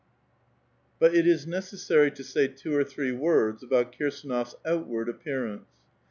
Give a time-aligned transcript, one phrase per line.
[0.99, 5.67] But it is necessary to say two or three words about Kirsd ^^lof's outward appearance.